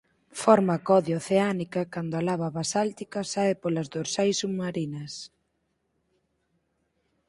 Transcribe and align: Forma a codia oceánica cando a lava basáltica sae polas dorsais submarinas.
Forma 0.41 0.73
a 0.77 0.83
codia 0.87 1.19
oceánica 1.21 1.81
cando 1.93 2.13
a 2.17 2.25
lava 2.27 2.49
basáltica 2.59 3.19
sae 3.33 3.53
polas 3.61 3.87
dorsais 3.95 4.37
submarinas. 4.41 5.13